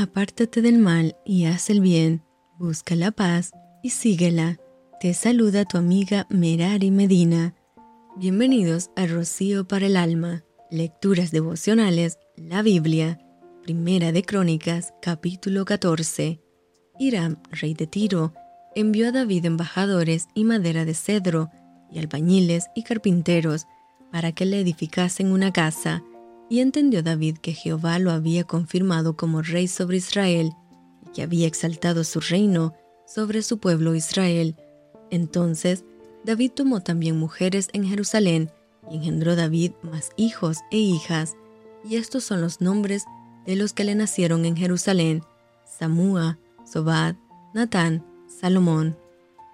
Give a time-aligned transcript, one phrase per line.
[0.00, 2.22] Apártate del mal y haz el bien,
[2.56, 3.50] busca la paz
[3.82, 4.56] y síguela.
[5.00, 7.56] Te saluda tu amiga Merari Medina.
[8.14, 13.18] Bienvenidos a Rocío para el Alma, Lecturas Devocionales, la Biblia,
[13.64, 16.40] Primera de Crónicas, capítulo 14.
[17.00, 18.34] Hiram, rey de Tiro,
[18.76, 21.50] envió a David embajadores y madera de cedro,
[21.90, 23.66] y albañiles y carpinteros,
[24.12, 26.04] para que le edificasen una casa,
[26.48, 30.52] y entendió David que Jehová lo había confirmado como rey sobre Israel,
[31.06, 32.74] y que había exaltado su reino
[33.06, 34.56] sobre su pueblo Israel.
[35.10, 35.84] Entonces
[36.24, 38.50] David tomó también mujeres en Jerusalén,
[38.90, 41.36] y engendró David más hijos e hijas,
[41.84, 43.04] y estos son los nombres
[43.46, 45.22] de los que le nacieron en Jerusalén,
[45.64, 47.16] Samúa, Sobad,
[47.54, 48.96] Natán, Salomón,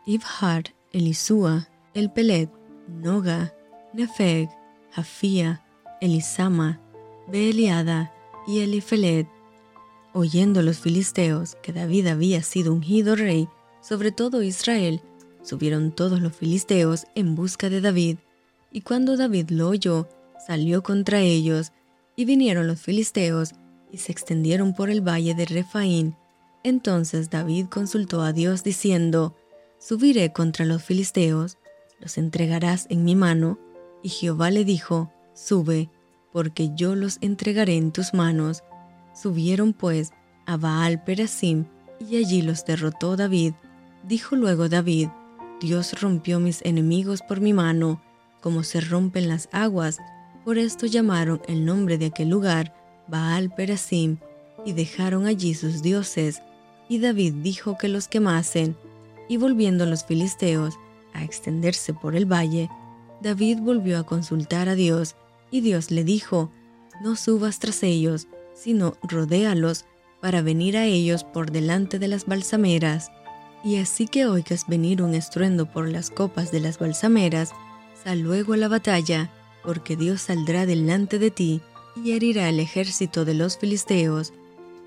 [0.06, 2.50] Ibhar, Elisúa, Elpelet,
[2.88, 3.54] Noga,
[3.92, 4.48] Nefeg,
[4.90, 5.64] Jafía,
[6.00, 6.80] Elisama,
[7.26, 8.12] Beeliada
[8.46, 9.26] y Elifelet.
[10.12, 13.48] Oyendo los filisteos que David había sido ungido rey
[13.84, 15.02] sobre todo Israel,
[15.42, 18.16] subieron todos los filisteos en busca de David,
[18.72, 20.08] y cuando David lo oyó,
[20.46, 21.72] salió contra ellos,
[22.16, 23.52] y vinieron los filisteos,
[23.92, 26.16] y se extendieron por el valle de Refaín.
[26.62, 29.36] Entonces David consultó a Dios diciendo,
[29.78, 31.58] Subiré contra los filisteos,
[32.00, 33.58] los entregarás en mi mano.
[34.02, 35.90] Y Jehová le dijo, Sube,
[36.34, 38.64] porque yo los entregaré en tus manos.
[39.14, 40.10] Subieron pues
[40.46, 41.66] a Baal Perasim,
[42.00, 43.54] y allí los derrotó David.
[44.02, 45.10] Dijo luego David,
[45.60, 48.02] Dios rompió mis enemigos por mi mano,
[48.40, 49.98] como se rompen las aguas.
[50.44, 52.74] Por esto llamaron el nombre de aquel lugar
[53.06, 54.18] Baal Perasim,
[54.64, 56.42] y dejaron allí sus dioses.
[56.88, 58.76] Y David dijo que los quemasen.
[59.28, 60.74] Y volviendo los filisteos
[61.12, 62.68] a extenderse por el valle,
[63.22, 65.14] David volvió a consultar a Dios
[65.54, 66.50] y Dios le dijo,
[67.00, 69.84] no subas tras ellos, sino rodéalos
[70.20, 73.12] para venir a ellos por delante de las balsameras.
[73.62, 77.52] Y así que oigas venir un estruendo por las copas de las balsameras,
[78.02, 79.30] sal luego a la batalla,
[79.62, 81.60] porque Dios saldrá delante de ti
[81.94, 84.32] y herirá el ejército de los filisteos.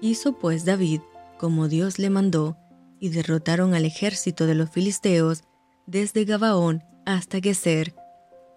[0.01, 0.99] Hizo pues David
[1.37, 2.57] como Dios le mandó,
[2.99, 5.45] y derrotaron al ejército de los filisteos
[5.85, 7.95] desde Gabaón hasta Geser.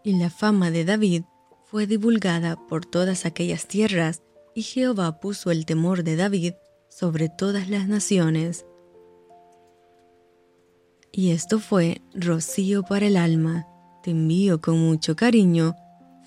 [0.02, 1.22] Y la fama de David
[1.70, 4.22] fue divulgada por todas aquellas tierras,
[4.56, 6.54] y Jehová puso el temor de David
[6.88, 8.66] sobre todas las naciones.
[11.12, 13.68] Y esto fue Rocío para el alma.
[14.02, 15.76] Te envío con mucho cariño,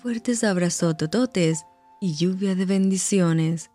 [0.00, 1.64] fuertes abrazos tototes
[2.00, 3.70] y lluvia de bendiciones.